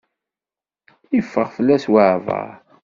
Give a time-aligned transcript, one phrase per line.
[1.19, 2.49] Iffeɣ fell-as waɛbaṛ.